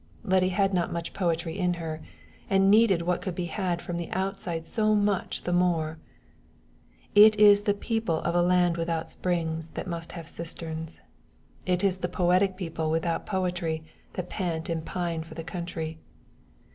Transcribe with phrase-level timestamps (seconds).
[0.23, 2.01] Letty had not much poetry in her,
[2.49, 5.99] and needed what could be had from the outside so much the more.
[7.13, 11.01] It is the people of a land without springs that must have cisterns.
[11.67, 13.83] It is the poetic people without poetry
[14.13, 15.99] that pant and pine for the country.